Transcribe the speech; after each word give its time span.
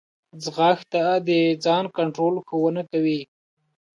ځغاسته 0.43 1.01
د 1.27 1.29
ځان 1.65 1.85
کنټرول 1.97 2.35
ښوونه 2.47 2.81
کوي 2.91 3.21